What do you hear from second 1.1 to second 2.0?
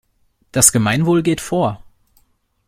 geht vor.